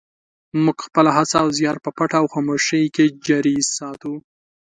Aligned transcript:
موږ 0.63 0.77
خپله 0.87 1.09
هڅه 1.17 1.35
او 1.43 1.47
زیار 1.57 1.77
په 1.85 1.89
پټه 1.97 2.15
او 2.21 2.25
خاموشۍ 2.33 2.83
کې 2.95 3.05
جاري 3.25 3.55
ساتو. 3.75 4.13